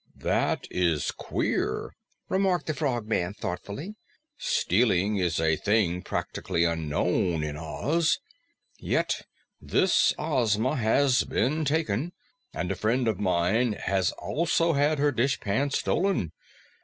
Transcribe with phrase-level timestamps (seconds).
[0.15, 1.95] "That is queer,"
[2.27, 3.97] remarked the Frogman thoughtfully.
[4.35, 8.17] "Stealing is a thing practically unknown in Oz,
[8.79, 9.21] yet
[9.61, 12.13] this Ozma has been taken,
[12.51, 16.31] and a friend of mine has also had her dishpan stolen.